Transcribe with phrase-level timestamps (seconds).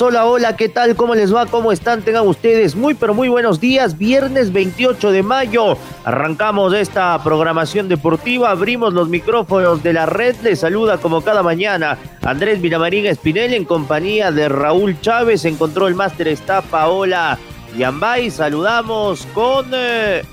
[0.00, 0.96] Hola, hola, ¿qué tal?
[0.96, 1.46] ¿Cómo les va?
[1.46, 2.02] ¿Cómo están?
[2.02, 3.96] Tengan ustedes muy, pero muy buenos días.
[3.96, 5.78] Viernes 28 de mayo.
[6.02, 8.50] Arrancamos esta programación deportiva.
[8.50, 10.34] Abrimos los micrófonos de la red.
[10.42, 15.44] Les saluda como cada mañana Andrés Vilamarín Espinel en compañía de Raúl Chávez.
[15.44, 17.38] Encontró el Máster está Paola
[17.78, 18.32] Yambay.
[18.32, 20.24] Saludamos con eh,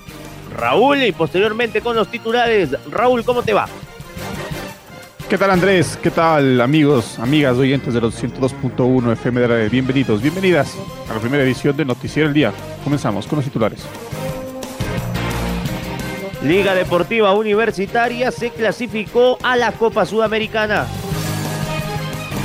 [0.56, 2.70] Raúl y posteriormente con los titulares.
[2.90, 3.68] Raúl, ¿cómo te va?
[5.28, 5.98] ¿Qué tal Andrés?
[6.02, 10.76] ¿Qué tal amigos, amigas, oyentes de los 102.1 FM de la Bienvenidos, bienvenidas
[11.08, 12.52] a la primera edición de Noticiero el Día.
[12.84, 13.84] Comenzamos con los titulares.
[16.42, 20.86] Liga Deportiva Universitaria se clasificó a la Copa Sudamericana.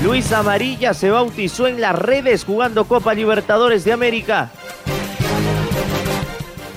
[0.04, 4.52] Luis Amarilla se bautizó en las redes jugando Copa Libertadores de América.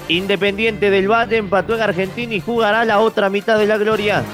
[0.09, 4.25] Independiente del Valle empató en Argentina y jugará la otra mitad de la gloria.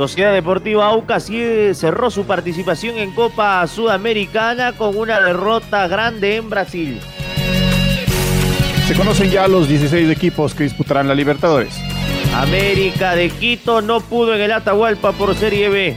[0.00, 1.26] Sociedad Deportiva Aucas
[1.74, 6.98] cerró su participación en Copa Sudamericana con una derrota grande en Brasil.
[8.88, 11.78] Se conocen ya los 16 equipos que disputarán la Libertadores.
[12.34, 15.96] América de Quito no pudo en el Atahualpa por Serie B.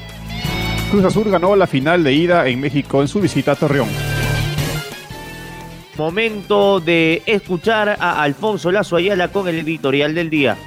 [0.91, 3.87] Cruz Azul ganó la final de ida en México en su visita a Torreón.
[5.97, 10.57] Momento de escuchar a Alfonso Lazo Ayala con el editorial del día.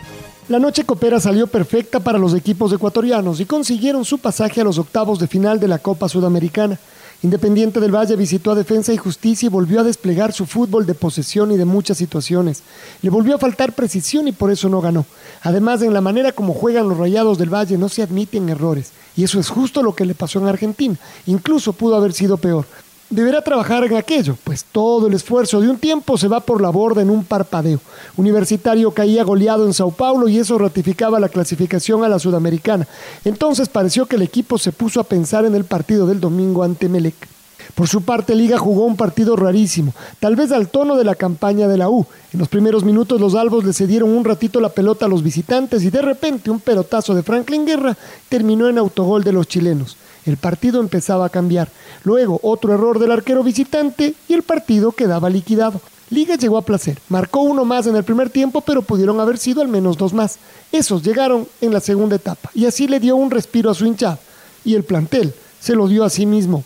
[0.48, 4.78] La noche copera salió perfecta para los equipos ecuatorianos y consiguieron su pasaje a los
[4.78, 6.78] octavos de final de la Copa Sudamericana.
[7.24, 10.94] Independiente del Valle visitó a Defensa y Justicia y volvió a desplegar su fútbol de
[10.94, 12.62] posesión y de muchas situaciones.
[13.02, 15.04] Le volvió a faltar precisión y por eso no ganó.
[15.42, 18.92] Además, en la manera como juegan los Rayados del Valle no se admiten errores.
[19.16, 20.94] Y eso es justo lo que le pasó en Argentina.
[21.26, 22.66] Incluso pudo haber sido peor
[23.10, 26.70] deberá trabajar en aquello, pues todo el esfuerzo de un tiempo se va por la
[26.70, 27.80] borda en un parpadeo.
[28.16, 32.86] Universitario caía goleado en Sao Paulo y eso ratificaba la clasificación a la Sudamericana.
[33.24, 36.88] Entonces pareció que el equipo se puso a pensar en el partido del domingo ante
[36.88, 37.14] Melec.
[37.74, 41.68] Por su parte, Liga jugó un partido rarísimo, tal vez al tono de la campaña
[41.68, 42.06] de la U.
[42.32, 45.82] En los primeros minutos los albos le cedieron un ratito la pelota a los visitantes
[45.82, 47.96] y de repente un pelotazo de Franklin Guerra
[48.28, 49.96] terminó en autogol de los chilenos.
[50.26, 51.68] El partido empezaba a cambiar.
[52.04, 55.80] Luego otro error del arquero visitante y el partido quedaba liquidado.
[56.10, 56.98] Liga llegó a placer.
[57.08, 60.38] Marcó uno más en el primer tiempo, pero pudieron haber sido al menos dos más.
[60.72, 64.18] Esos llegaron en la segunda etapa y así le dio un respiro a su hinchada.
[64.64, 66.64] Y el plantel se lo dio a sí mismo.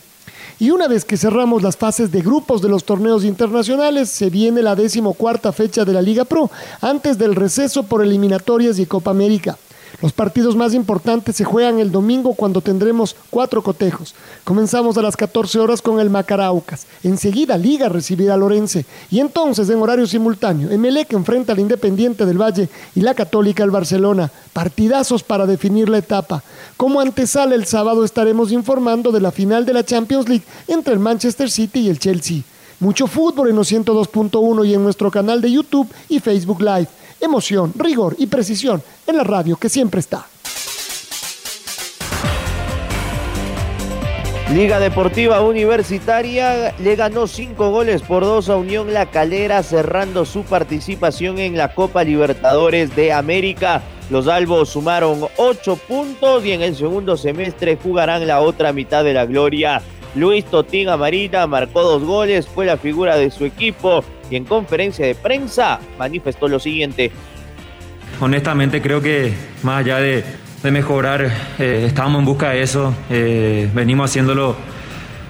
[0.58, 4.60] Y una vez que cerramos las fases de grupos de los torneos internacionales, se viene
[4.60, 6.50] la decimocuarta fecha de la Liga Pro,
[6.82, 9.56] antes del receso por eliminatorias y Copa América.
[10.02, 14.14] Los partidos más importantes se juegan el domingo cuando tendremos cuatro cotejos.
[14.44, 16.86] Comenzamos a las 14 horas con el Macaraucas.
[17.02, 18.86] Enseguida Liga recibirá a Lorense.
[19.10, 23.70] Y entonces en horario simultáneo, Emelec enfrenta al Independiente del Valle y la Católica al
[23.70, 24.30] Barcelona.
[24.52, 26.42] Partidazos para definir la etapa.
[26.76, 30.98] Como antesala el sábado estaremos informando de la final de la Champions League entre el
[30.98, 32.42] Manchester City y el Chelsea.
[32.78, 36.88] Mucho fútbol en los 102.1 y en nuestro canal de YouTube y Facebook Live
[37.20, 40.26] emoción, rigor y precisión en la radio que siempre está.
[44.52, 50.42] Liga Deportiva Universitaria le ganó cinco goles por dos a Unión La Calera, cerrando su
[50.42, 53.80] participación en la Copa Libertadores de América.
[54.10, 59.14] Los albos sumaron ocho puntos y en el segundo semestre jugarán la otra mitad de
[59.14, 59.82] la gloria.
[60.16, 65.04] Luis Totín Amarita marcó dos goles, fue la figura de su equipo y en conferencia
[65.04, 67.10] de prensa manifestó lo siguiente.
[68.20, 69.32] Honestamente creo que
[69.62, 70.24] más allá de,
[70.70, 74.56] mejorar, eh, estábamos en busca de eso, eh, venimos haciéndolo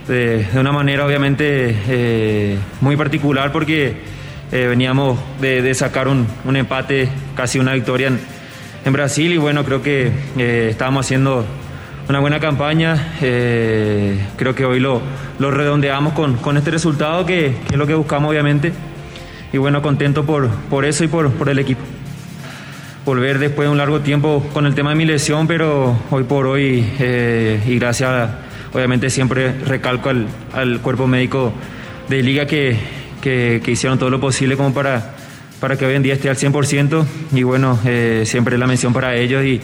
[0.09, 4.21] de, una manera obviamente eh, muy particular porque
[4.51, 6.27] veníamos de, sacar un,
[6.57, 10.11] empate, casi una victoria en, Brasil y bueno, creo que
[10.69, 11.45] estábamos haciendo
[12.09, 13.13] una buena campaña.
[13.21, 15.01] creo que hoy lo
[15.39, 18.73] redondeamos con, este resultado, que, es lo que buscamos, obviamente
[19.53, 21.81] y bueno, contento por, por eso y por, por el equipo.
[23.05, 26.47] volver después de un largo tiempo con el tema de mi lesión, pero hoy por
[26.47, 28.31] hoy, eh, y gracias,
[28.73, 31.53] obviamente siempre recalco al, cuerpo médico
[32.09, 32.77] de liga que,
[33.21, 35.15] que, hicieron todo lo posible como para,
[35.59, 39.17] para que hoy en día esté al 100%, y bueno, eh, siempre la mención para
[39.17, 39.61] ellos, y,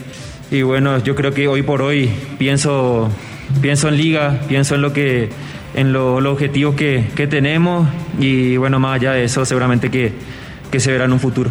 [0.50, 3.10] y bueno, yo creo que hoy por hoy pienso,
[3.60, 5.28] pienso en liga, pienso en lo que
[5.76, 7.86] en los objetivos que, que, tenemos
[8.18, 10.12] y bueno, más allá de eso seguramente que,
[10.70, 11.50] que se verá en un futuro.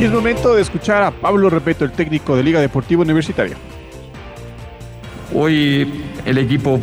[0.00, 3.56] Y es momento de escuchar a Pablo Repeto, el técnico de Liga Deportiva Universitaria.
[5.34, 6.78] Hoy el equipo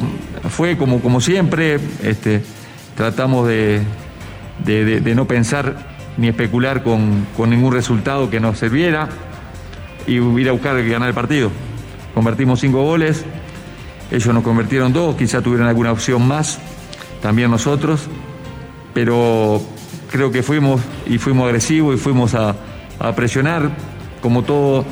[0.50, 2.44] fue como, como siempre, este,
[2.98, 3.82] tratamos de,
[4.66, 5.76] de, no pensar
[6.18, 9.08] ni especular con, con, ningún resultado que nos sirviera
[10.08, 11.52] y hubiera a buscar ganar el partido.
[12.14, 13.26] Convertimos cinco goles,
[14.12, 16.60] ellos nos convirtieron dos, quizá tuvieran alguna opción más,
[17.22, 18.08] también nosotros,
[18.94, 19.62] pero
[20.12, 22.56] creo que fuimos y fuimos agresivos y fuimos a,
[23.00, 23.72] a presionar,
[24.22, 24.86] como todo,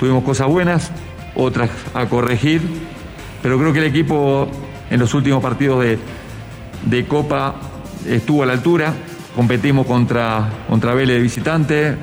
[0.00, 0.90] tuvimos cosas buenas,
[1.34, 2.62] otras a corregir,
[3.42, 4.48] pero creo que el equipo
[4.90, 5.98] en los últimos partidos de,
[6.86, 7.56] de Copa
[8.08, 8.94] estuvo a la altura,
[9.36, 11.96] competimos contra, contra Vélez de visitante,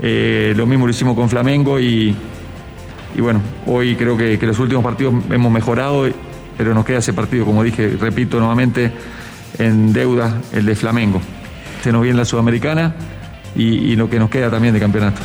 [0.00, 2.16] eh, lo mismo lo hicimos con Flamengo y,
[3.16, 6.06] y bueno, hoy creo que, que, los últimos partidos hemos mejorado,
[6.56, 8.92] pero nos queda ese partido, como dije, repito nuevamente,
[9.58, 11.20] en deuda, el de Flamengo.
[11.82, 12.94] Se nos viene la Sudamericana
[13.54, 15.20] y, lo que nos queda también de campeonato.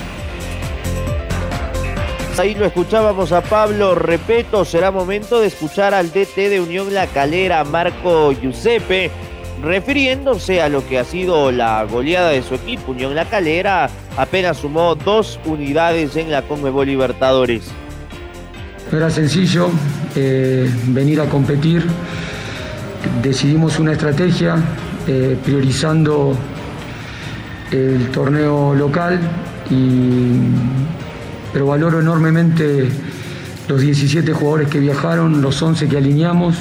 [2.38, 4.65] Ahí lo escuchábamos a Pablo Repeto.
[4.65, 9.12] Será momento de escuchar al DT de Unión La Calera, Marco Giuseppe,
[9.61, 12.91] refiriéndose a lo que ha sido la goleada de su equipo.
[12.91, 17.63] Unión La Calera apenas sumó dos unidades en la Conmebol Libertadores.
[18.91, 19.69] era sencillo
[20.15, 21.83] eh, venir a competir.
[23.21, 24.55] Decidimos una estrategia
[25.07, 26.35] eh, priorizando
[27.71, 29.19] el torneo local,
[29.69, 30.38] y,
[31.51, 32.88] pero valoro enormemente
[33.67, 36.55] los 17 jugadores que viajaron, los 11 que alineamos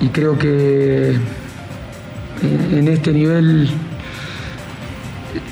[0.00, 1.16] y creo que
[2.42, 3.68] en este nivel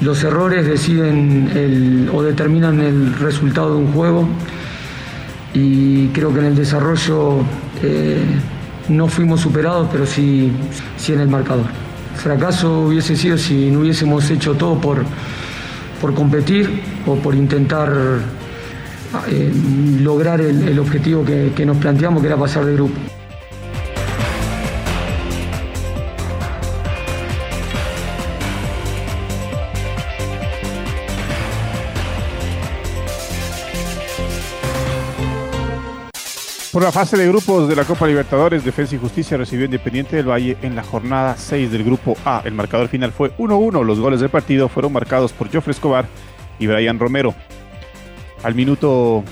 [0.00, 4.28] los errores deciden o determinan el resultado de un juego
[5.54, 7.38] y creo que en el desarrollo
[7.82, 8.18] eh,
[8.88, 10.52] no fuimos superados, pero sí,
[10.96, 11.66] sí en el marcador
[12.16, 15.04] fracaso hubiese sido si no hubiésemos hecho todo por,
[16.00, 17.92] por competir o por intentar
[19.28, 19.52] eh,
[20.00, 23.15] lograr el, objetivo que, que nos planteamos, que era pasar de grupo.
[36.76, 40.28] Por la fase de grupos de la Copa Libertadores, Defensa y Justicia recibió Independiente del
[40.28, 42.42] Valle en la jornada 6 del grupo A.
[42.44, 43.82] El marcador final fue 1-1.
[43.82, 46.04] Los goles del partido fueron marcados por Joffre Escobar
[46.58, 47.34] y Brian Romero.
[48.42, 49.24] Al minuto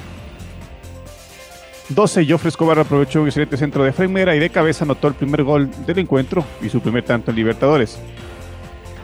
[1.91, 5.43] 12, Joffre Escobar aprovechó un excelente centro de Fremera y de cabeza anotó el primer
[5.43, 7.99] gol del encuentro y su primer tanto en Libertadores.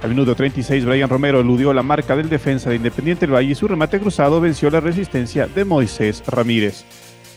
[0.03, 3.55] Al minuto 36, Brian Romero eludió la marca del defensa de Independiente del Valle y
[3.55, 6.87] su remate cruzado venció la resistencia de Moisés Ramírez.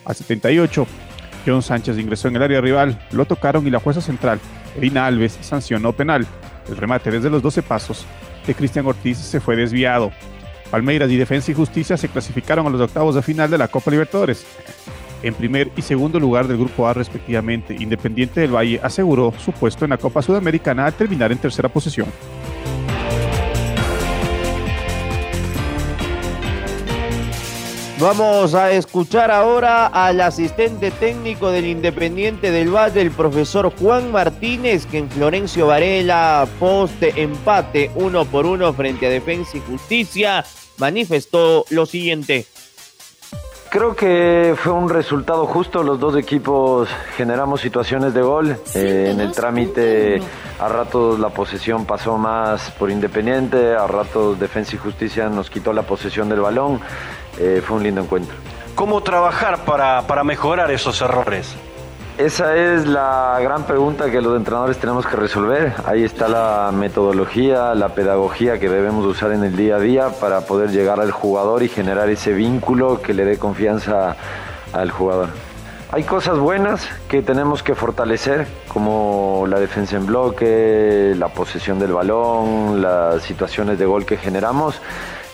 [0.05, 0.87] A 78,
[1.45, 4.39] John Sánchez ingresó en el área rival, lo tocaron y la jueza central,
[4.77, 6.25] Erina Alves, sancionó penal.
[6.69, 8.05] El remate desde los 12 pasos
[8.47, 10.11] de Cristian Ortiz se fue desviado.
[10.71, 13.91] Palmeiras y Defensa y Justicia se clasificaron a los octavos de final de la Copa
[13.91, 14.45] Libertadores.
[15.21, 19.85] En primer y segundo lugar del Grupo A respectivamente, Independiente del Valle aseguró su puesto
[19.85, 22.07] en la Copa Sudamericana al terminar en tercera posición.
[28.03, 34.85] Vamos a escuchar ahora al asistente técnico del Independiente del Valle, el profesor Juan Martínez,
[34.85, 40.43] que en Florencio Varela, poste empate uno por uno frente a Defensa y Justicia,
[40.79, 42.45] manifestó lo siguiente.
[43.69, 45.81] Creo que fue un resultado justo.
[45.81, 48.57] Los dos equipos generamos situaciones de gol.
[48.75, 50.21] Eh, en el trámite,
[50.59, 55.71] a ratos la posesión pasó más por Independiente, a ratos Defensa y Justicia nos quitó
[55.71, 56.81] la posesión del balón.
[57.39, 58.35] Eh, fue un lindo encuentro.
[58.75, 61.55] ¿Cómo trabajar para, para mejorar esos errores?
[62.17, 65.73] Esa es la gran pregunta que los entrenadores tenemos que resolver.
[65.85, 70.41] Ahí está la metodología, la pedagogía que debemos usar en el día a día para
[70.41, 74.15] poder llegar al jugador y generar ese vínculo que le dé confianza
[74.73, 75.29] al jugador.
[75.93, 81.93] Hay cosas buenas que tenemos que fortalecer, como la defensa en bloque, la posesión del
[81.93, 84.81] balón, las situaciones de gol que generamos.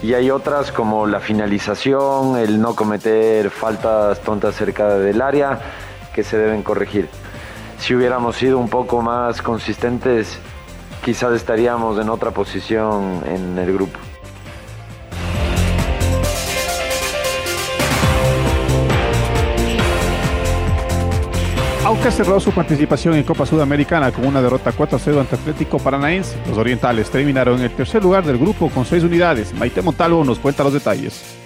[0.03, 5.61] Y hay otras como la finalización, el no cometer faltas tontas cerca del área
[6.13, 7.07] que se deben corregir.
[7.77, 10.39] Si hubiéramos sido un poco más consistentes
[11.05, 14.08] quizás estaríamos en otra posición en el grupo.
[22.11, 26.37] Cerró su participación en Copa Sudamericana con una derrota 4-0 ante Atlético Paranaense.
[26.49, 29.53] Los orientales terminaron en el tercer lugar del grupo con seis unidades.
[29.53, 31.38] Maite Montalvo nos cuenta los detalles.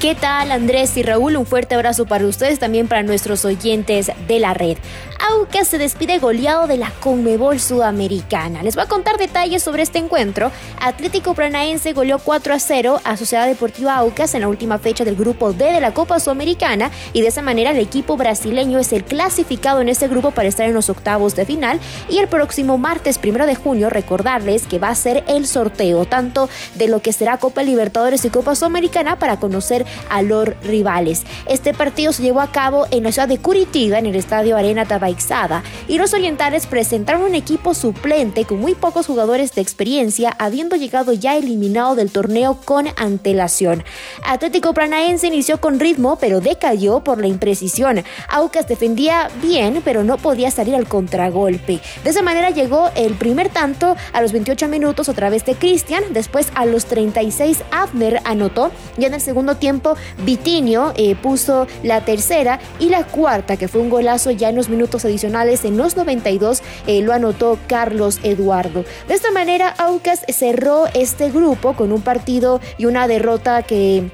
[0.00, 1.36] ¿Qué tal Andrés y Raúl?
[1.36, 4.78] Un fuerte abrazo para ustedes, también para nuestros oyentes de la red.
[5.18, 8.62] Aucas se despide goleado de la Conmebol Sudamericana.
[8.62, 10.52] Les voy a contar detalles sobre este encuentro.
[10.80, 15.16] Atlético Paranaense goleó 4 a 0 a Sociedad Deportiva Aucas en la última fecha del
[15.16, 19.04] grupo D de la Copa Sudamericana y de esa manera el equipo brasileño es el
[19.04, 23.18] clasificado en este grupo para estar en los octavos de final y el próximo martes
[23.18, 27.38] primero de junio recordarles que va a ser el sorteo tanto de lo que será
[27.38, 31.24] Copa Libertadores y Copa Sudamericana para conocer a los rivales.
[31.46, 34.84] Este partido se llevó a cabo en la ciudad de Curitiba, en el estadio Arena
[34.84, 40.76] Tabaixada, y los orientales presentaron un equipo suplente con muy pocos jugadores de experiencia, habiendo
[40.76, 43.84] llegado ya eliminado del torneo con antelación.
[44.24, 48.04] Atlético Paranaense inició con ritmo, pero decayó por la imprecisión.
[48.28, 51.80] Aucas defendía bien, pero no podía salir al contragolpe.
[52.04, 56.02] De esa manera llegó el primer tanto a los 28 minutos a través de Cristian,
[56.10, 59.77] después a los 36 Abner anotó, y en el segundo tiempo
[60.24, 64.68] Vitinio eh, puso la tercera y la cuarta, que fue un golazo ya en los
[64.68, 68.84] minutos adicionales, en los 92 eh, lo anotó Carlos Eduardo.
[69.06, 74.10] De esta manera, Aucas cerró este grupo con un partido y una derrota que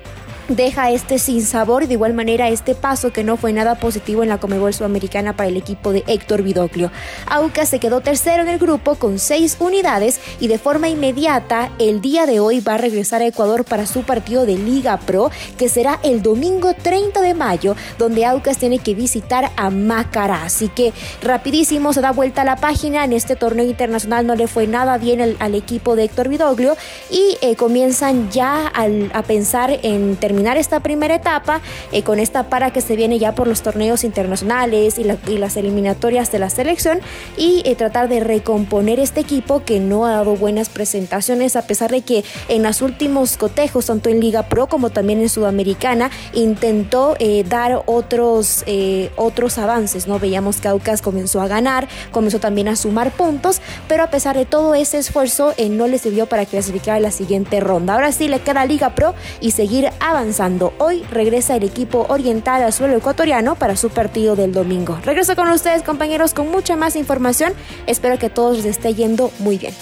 [0.49, 4.23] deja este sin sabor y de igual manera este paso que no fue nada positivo
[4.23, 6.91] en la Comebol Sudamericana para el equipo de Héctor Vidoclio.
[7.27, 12.01] Aucas se quedó tercero en el grupo con seis unidades y de forma inmediata el
[12.01, 15.69] día de hoy va a regresar a Ecuador para su partido de Liga Pro que
[15.69, 20.45] será el domingo 30 de mayo donde Aucas tiene que visitar a Macará.
[20.45, 24.47] Así que rapidísimo se da vuelta a la página en este torneo internacional no le
[24.47, 26.77] fue nada bien al, equipo de Héctor Vidoglio
[27.11, 31.61] y eh, comienzan ya a pensar en terminar terminar esta primera etapa
[31.93, 36.33] eh, con esta para que se viene ya por los torneos internacionales y, las eliminatorias
[36.33, 36.99] de la selección
[37.37, 41.93] y eh, tratar de recomponer este equipo que no ha dado buenas presentaciones a pesar
[41.93, 47.15] de que en los últimos cotejos, tanto en Liga Pro como también en Sudamericana, intentó
[47.21, 48.65] eh, dar otros,
[49.17, 50.09] otros avances.
[50.09, 50.19] ¿no?
[50.19, 54.47] Veíamos que Aucas comenzó a ganar, comenzó también a sumar puntos, pero a pesar de
[54.47, 57.95] todo ese esfuerzo no le sirvió para clasificar a la siguiente ronda.
[57.95, 60.24] Ahora sí le queda Liga Pro y seguir avanzando
[60.79, 64.99] Hoy regresa el equipo oriental al suelo ecuatoriano para su partido del domingo.
[65.05, 67.53] Regreso con ustedes compañeros con mucha más información.
[67.87, 69.75] Espero que todos les esté yendo muy bien.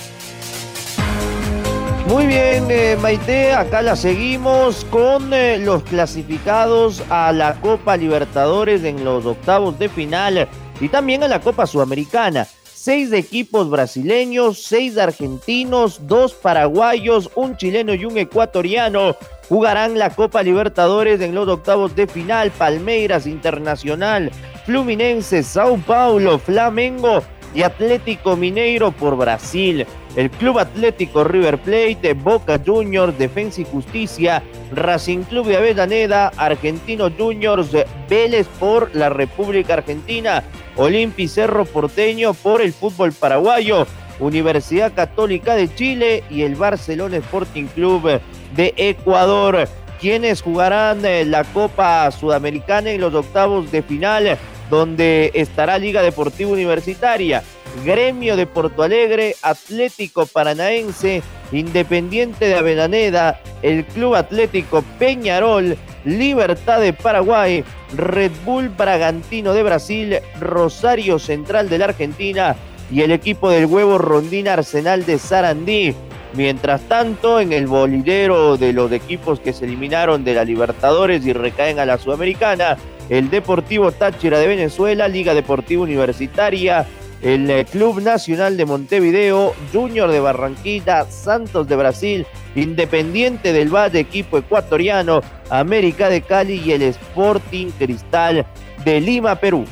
[2.08, 8.82] Muy bien, eh, Maite, acá la seguimos con eh, los clasificados a la Copa Libertadores
[8.82, 10.48] en los octavos de final
[10.80, 12.48] y también a la Copa Sudamericana.
[12.84, 19.14] Seis equipos brasileños, seis argentinos, dos paraguayos, un chileno y un ecuatoriano
[19.48, 22.50] jugarán la Copa Libertadores en los octavos de final.
[22.50, 24.32] Palmeiras Internacional,
[24.66, 27.22] Fluminense, Sao Paulo, Flamengo
[27.54, 29.86] y Atlético Mineiro por Brasil.
[30.16, 34.42] El Club Atlético River Plate, Boca Juniors, Defensa y Justicia,
[34.74, 37.70] Racing Club de Avellaneda, Argentino Juniors,
[38.08, 40.42] Vélez por la República Argentina,
[40.76, 43.86] Olimpi Cerro Porteño por el fútbol paraguayo,
[44.20, 48.20] Universidad Católica de Chile y el Barcelona Sporting Club
[48.54, 49.66] de Ecuador,
[50.00, 54.36] quienes jugarán eh, la Copa Sudamericana en los octavos de final,
[54.72, 57.42] donde estará Liga Deportiva Universitaria,
[57.84, 65.76] Gremio de Porto Alegre, Atlético Paranaense, Independiente de Avellaneda, el Club Atlético Peñarol,
[66.06, 67.62] Libertad de Paraguay,
[67.94, 72.56] Red Bull Bragantino de Brasil, Rosario Central de la Argentina
[72.90, 75.94] y el equipo del huevo Rondina Arsenal de Sarandí.
[76.32, 81.34] Mientras tanto, en el bolidero de los equipos que se eliminaron de la Libertadores y
[81.34, 82.78] recaen a la Sudamericana,
[83.12, 86.86] el Deportivo Táchira de Venezuela, Liga Deportiva Universitaria,
[87.20, 94.00] el eh, Club Nacional de Montevideo, Junior de Barranquilla, Santos de Brasil, Independiente del Valle,
[94.00, 98.46] equipo ecuatoriano, América de Cali y el Sporting Cristal
[98.82, 99.66] de Lima, Perú.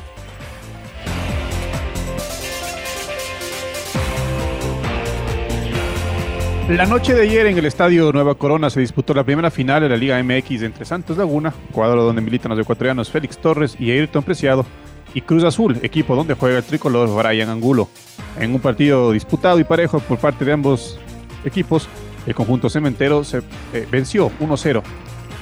[6.71, 9.89] La noche de ayer en el estadio Nueva Corona se disputó la primera final de
[9.89, 14.23] la Liga MX entre Santos Laguna, cuadro donde militan los ecuatorianos Félix Torres y Ayrton
[14.23, 14.65] Preciado,
[15.13, 17.89] y Cruz Azul, equipo donde juega el tricolor Brian Angulo.
[18.39, 20.97] En un partido disputado y parejo por parte de ambos
[21.45, 21.89] equipos,
[22.25, 23.39] el conjunto cementero se
[23.73, 24.81] eh, venció 1-0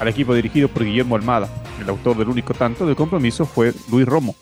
[0.01, 1.47] al equipo dirigido por Guillermo Almada.
[1.79, 4.35] El autor del único tanto del compromiso fue Luis Romo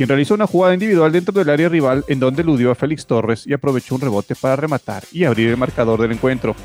[0.00, 3.46] quien realizó una jugada individual dentro del área rival en donde eludió a Félix Torres
[3.46, 6.56] y aprovechó un rebote para rematar y abrir el marcador del encuentro.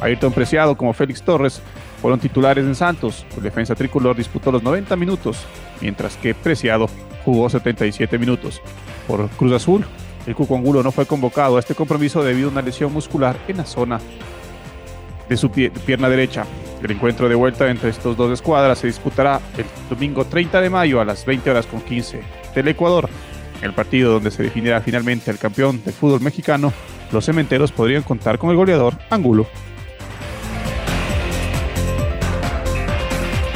[0.00, 1.62] Ayrton Preciado como Félix Torres
[2.02, 3.24] fueron titulares en Santos.
[3.36, 5.46] El defensa tricolor disputó los 90 minutos,
[5.80, 6.88] mientras que Preciado
[7.24, 8.60] jugó 77 minutos.
[9.06, 9.84] Por Cruz Azul,
[10.26, 13.58] el Cuco Angulo no fue convocado a este compromiso debido a una lesión muscular en
[13.58, 14.00] la zona
[15.28, 16.44] de su pierna derecha.
[16.82, 21.00] El encuentro de vuelta entre estos dos escuadras se disputará el domingo 30 de mayo
[21.00, 23.08] a las 20 horas con 15 del Ecuador.
[23.62, 26.72] El partido donde se definirá finalmente el campeón del fútbol mexicano,
[27.12, 29.46] los cementeros podrían contar con el goleador Angulo.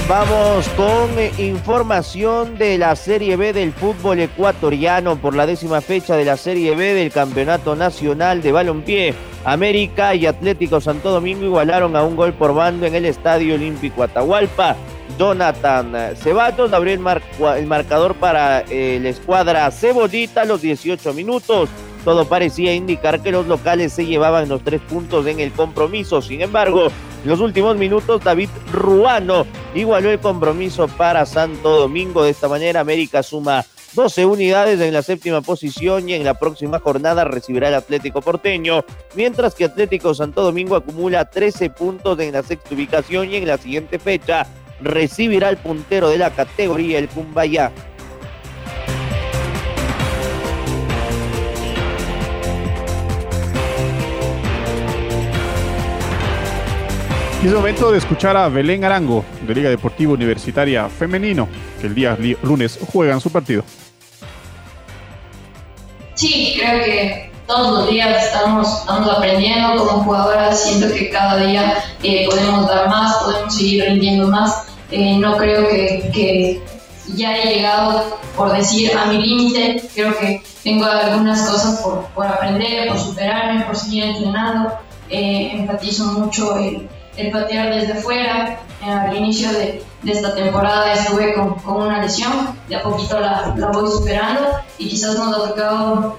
[0.09, 6.25] Vamos con información de la Serie B del fútbol ecuatoriano por la décima fecha de
[6.25, 9.15] la Serie B del Campeonato Nacional de Balompié.
[9.45, 14.03] América y Atlético Santo Domingo igualaron a un gol por bando en el Estadio Olímpico
[14.03, 14.77] Atahualpa.
[15.19, 21.69] Jonathan Cebatos abrió el, marcador para eh, la escuadra Cebollita a los 18 minutos.
[22.05, 26.23] Todo parecía indicar que los locales se llevaban los tres puntos en el compromiso.
[26.23, 26.87] Sin embargo,
[27.25, 32.23] en los últimos minutos, David Ruano igualó el compromiso para Santo Domingo.
[32.23, 36.79] De esta manera, América suma 12 unidades en la séptima posición y en la próxima
[36.79, 38.85] jornada recibirá el Atlético Porteño,
[39.15, 43.59] mientras que Atlético Santo Domingo acumula 13 puntos en la sexta ubicación y en la
[43.59, 44.47] siguiente fecha
[44.81, 47.73] recibirá el puntero de la categoría, el Cumbayá.
[57.45, 61.49] Es momento de escuchar a Belén Arango, de Liga Deportiva Universitaria Femenino,
[61.81, 63.63] que el día lunes juegan su partido.
[66.15, 71.83] Sí, creo que todos los días estamos, estamos aprendiendo como jugadoras, siento que cada día
[72.03, 74.68] eh, podemos dar más, podemos seguir rindiendo más.
[74.91, 76.63] Eh, no creo que, que,
[77.15, 82.27] ya he llegado, por decir, a mi límite, creo que tengo algunas cosas por, por
[82.27, 84.73] aprender, por superarme, por seguir entrenando.
[85.09, 86.87] Eh, enfatizo mucho el
[87.19, 88.61] el patear desde fuera.
[88.81, 94.51] Al inicio de, esta temporada estuve con, una lesión, de a poquito la, voy superando
[94.79, 96.17] y quizás nos ha tocado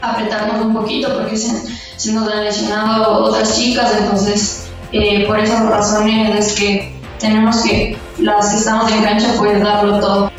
[0.00, 6.34] apretarnos un poquito porque se, nos han lesionado otras chicas, entonces eh, por esas razones
[6.36, 10.32] es que tenemos que, las estamos en cancha, pues darlo todo.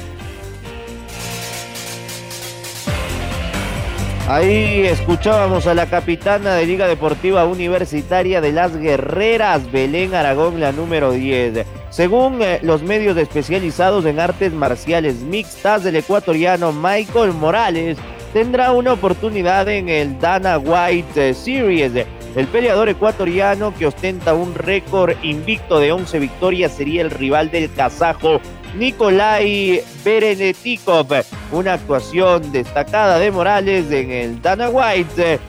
[4.28, 10.72] Ahí escuchábamos a la capitana de Liga Deportiva Universitaria de las Guerreras, Belén Aragón, la
[10.72, 11.66] número 10.
[11.90, 17.98] Según eh, los medios especializados en artes marciales mixtas, el ecuatoriano Michael Morales
[18.32, 21.92] tendrá una oportunidad en el Dana White Series.
[22.36, 27.72] El peleador ecuatoriano que ostenta un récord invicto de 11 victorias sería el rival del
[27.72, 28.42] kazajo
[28.76, 31.08] Nikolai Berenetikov.
[31.52, 35.40] Una actuación destacada de Morales en el Dana White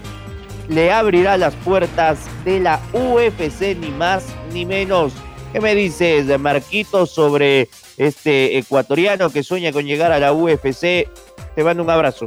[0.68, 5.14] le abrirá las puertas de la UFC, ni más ni menos.
[5.54, 11.08] ¿Qué me dices, Marquito, sobre este ecuatoriano que sueña con llegar a la UFC?
[11.54, 12.26] Te mando un abrazo.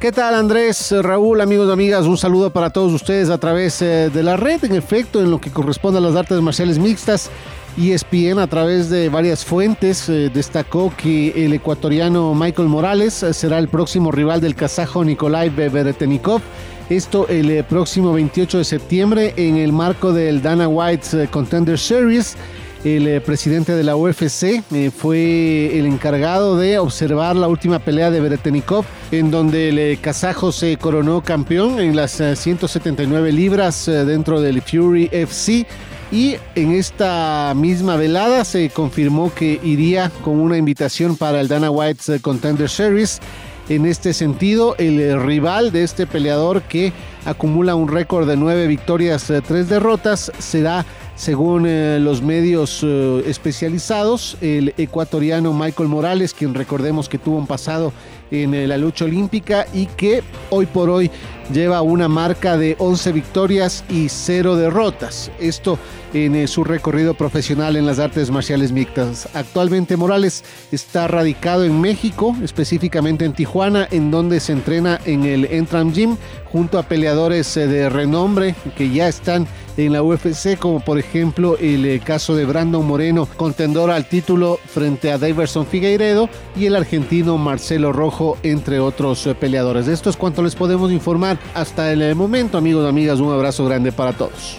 [0.00, 2.06] ¿Qué tal Andrés, Raúl, amigos y amigas?
[2.06, 5.40] Un saludo para todos ustedes a través eh, de la red, en efecto, en lo
[5.40, 7.28] que corresponde a las artes marciales mixtas.
[7.76, 13.58] ESPN a través de varias fuentes eh, destacó que el ecuatoriano Michael Morales eh, será
[13.58, 16.42] el próximo rival del kazajo Nikolai Beberetenikov.
[16.88, 22.36] Esto el próximo 28 de septiembre en el marco del Dana White Contender Series.
[22.84, 24.62] El presidente de la UFC
[24.96, 30.76] fue el encargado de observar la última pelea de Beretenikov, en donde el kazajo se
[30.76, 35.66] coronó campeón en las 179 libras dentro del Fury FC.
[36.12, 41.70] Y en esta misma velada se confirmó que iría con una invitación para el Dana
[41.70, 43.20] White Contender Series.
[43.68, 46.94] En este sentido, el rival de este peleador que
[47.26, 50.86] acumula un récord de nueve victorias, eh, tres derrotas, será,
[51.18, 57.46] según eh, los medios eh, especializados, el ecuatoriano Michael Morales, quien recordemos que tuvo un
[57.48, 57.92] pasado
[58.30, 61.10] en la lucha olímpica y que hoy por hoy
[61.52, 65.30] lleva una marca de 11 victorias y 0 derrotas.
[65.40, 65.78] Esto
[66.14, 69.28] en eh, su recorrido profesional en las artes marciales mixtas.
[69.34, 75.46] Actualmente Morales está radicado en México, específicamente en Tijuana, en donde se entrena en el
[75.46, 79.46] Entram Gym junto a peleadores eh, de renombre que ya están
[79.78, 84.58] en la UFC, como por ejemplo el eh, caso de Brandon Moreno, contendor al título
[84.66, 89.86] frente a Daverson Figueiredo y el argentino Marcelo Rojo, entre otros peleadores.
[89.86, 93.20] De esto es cuanto les podemos informar hasta el momento, amigos y amigas.
[93.20, 94.58] Un abrazo grande para todos.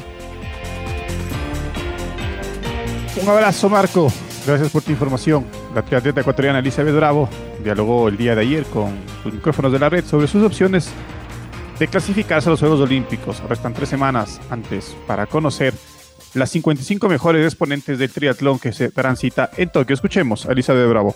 [3.22, 4.12] Un abrazo, Marco.
[4.48, 5.46] Gracias por tu información.
[5.76, 7.28] La triatleta ecuatoriana Elizabeth Bravo
[7.62, 10.90] dialogó el día de ayer con los micrófonos de la red sobre sus opciones
[11.80, 13.42] de clasificarse a los Juegos Olímpicos.
[13.48, 15.74] Restan tres semanas antes para conocer
[16.34, 19.94] las 55 mejores exponentes del triatlón que se transita en Tokio.
[19.94, 21.16] Escuchemos a Elizabeth Bravo.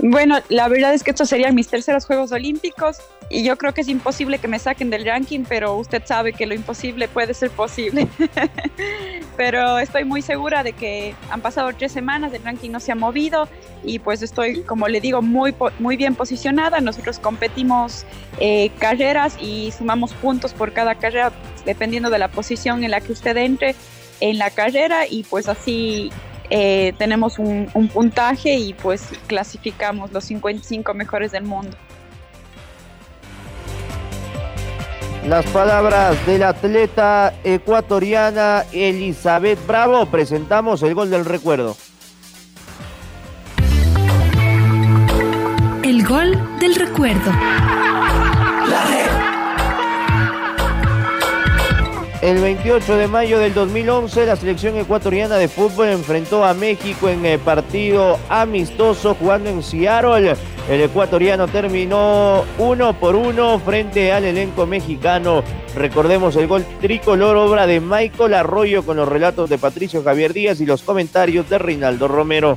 [0.00, 3.82] Bueno, la verdad es que estos serían mis terceros Juegos Olímpicos y yo creo que
[3.82, 7.50] es imposible que me saquen del ranking, pero usted sabe que lo imposible puede ser
[7.50, 8.08] posible.
[9.36, 12.94] pero estoy muy segura de que han pasado tres semanas, el ranking no se ha
[12.94, 13.48] movido
[13.82, 16.80] y pues estoy, como le digo, muy, muy bien posicionada.
[16.80, 18.04] Nosotros competimos
[18.38, 21.32] eh, carreras y sumamos puntos por cada carrera
[21.64, 23.74] dependiendo de la posición en la que usted entre
[24.20, 26.10] en la carrera y pues así
[26.50, 31.76] eh, tenemos un, puntaje y pues clasificamos los 55 mejores del mundo.
[35.26, 40.06] Las palabras del atleta ecuatoriana Elizabeth Bravo.
[40.06, 41.76] Presentamos el gol del recuerdo.
[45.82, 47.32] El gol del recuerdo.
[52.22, 57.24] El 28 de mayo del 2011, la selección ecuatoriana de fútbol enfrentó a México en
[57.24, 60.36] el partido amistoso jugando en Seattle.
[60.70, 65.42] El ecuatoriano terminó uno por uno frente al elenco mexicano.
[65.74, 70.60] Recordemos el gol tricolor, obra de Michael Arroyo con los relatos de Patricio Javier Díaz
[70.60, 72.56] y los comentarios de Reinaldo Romero.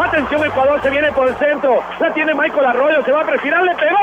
[0.00, 1.80] Atención Ecuador, se viene por el centro.
[2.00, 3.96] La tiene Michael Arroyo, se va a prefirar, le pegó.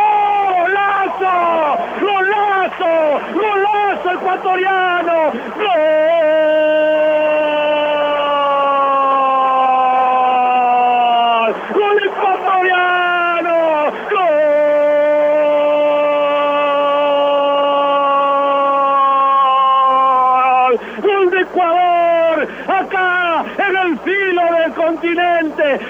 [0.62, 1.78] ¡Golazo!
[2.00, 3.19] ¡Golazo!
[3.36, 5.32] ¡Golazo ecuatoriano!
[5.58, 7.14] ¡Gol!
[21.45, 21.85] Ecuador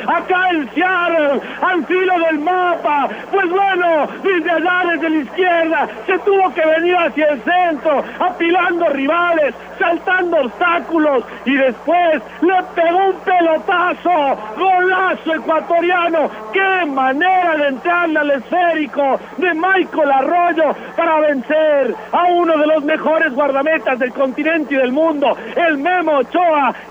[0.07, 3.09] acá el Seattle, al filo del mapa.
[3.31, 8.89] Pues bueno, desde allá, desde la izquierda, se tuvo que venir hacia el centro, apilando
[8.89, 16.29] rivales, saltando obstáculos y después le pegó un pelotazo, golazo ecuatoriano.
[16.53, 22.83] ¡Qué manera de entrarle al esférico de Michael Arroyo para vencer a uno de los
[22.83, 26.23] mejores guardametas del continente y del mundo, el Memo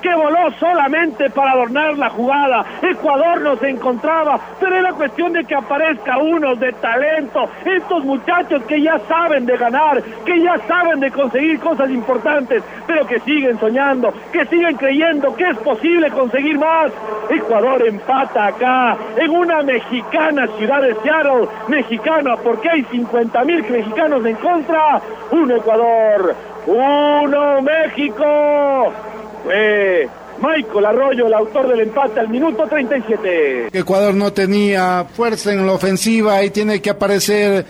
[0.01, 2.65] Que voló solamente para adornar la jugada.
[2.83, 8.63] Ecuador no se encontraba, pero era cuestión de que aparezca uno de talento, estos muchachos
[8.65, 13.59] que ya saben de ganar, que ya saben de conseguir cosas importantes, pero que siguen
[13.59, 16.93] soñando, que siguen creyendo que es posible conseguir más.
[17.31, 24.25] Ecuador empata acá, en una mexicana ciudad de Seattle, mexicana porque hay 50 mil mexicanos
[24.27, 26.35] en contra, un Ecuador,
[26.67, 29.14] uno México.
[29.45, 33.69] Fue Michael Arroyo, el autor del empate al minuto 37.
[33.73, 37.67] Ecuador no tenía fuerza en la ofensiva y tiene que aparecer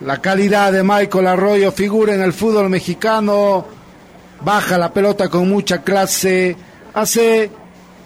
[0.00, 3.66] la calidad de Michael Arroyo, figura en el fútbol mexicano,
[4.42, 6.56] baja la pelota con mucha clase,
[6.94, 7.50] hace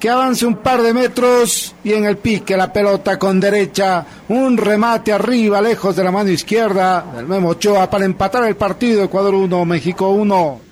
[0.01, 4.57] que avance un par de metros y en el pique la pelota con derecha, un
[4.57, 9.35] remate arriba, lejos de la mano izquierda del Memo Ochoa para empatar el partido Ecuador
[9.35, 10.72] 1, México 1.